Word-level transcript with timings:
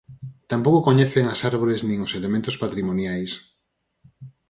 Tampouco 0.51 0.85
coñecen 0.87 1.25
as 1.33 1.39
árbores 1.51 1.81
nin 1.87 1.99
os 2.05 2.15
elementos 2.19 2.55
patrimoniais. 2.63 3.31